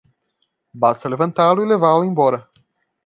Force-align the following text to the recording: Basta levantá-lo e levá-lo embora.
Basta 0.73 1.07
levantá-lo 1.07 1.61
e 1.63 1.67
levá-lo 1.67 2.03
embora. 2.03 2.49